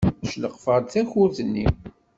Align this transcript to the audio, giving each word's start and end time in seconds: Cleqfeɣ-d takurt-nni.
Cleqfeɣ-d 0.31 0.85
takurt-nni. 0.93 1.65